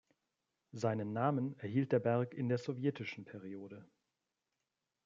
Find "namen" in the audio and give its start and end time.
1.13-1.53